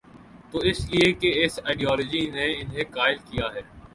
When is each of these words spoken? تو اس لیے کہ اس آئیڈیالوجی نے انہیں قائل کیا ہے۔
تو 0.51 0.57
اس 0.69 0.79
لیے 0.89 1.11
کہ 1.11 1.29
اس 1.43 1.59
آئیڈیالوجی 1.65 2.23
نے 2.31 2.45
انہیں 2.61 2.83
قائل 2.91 3.17
کیا 3.29 3.47
ہے۔ 3.55 3.61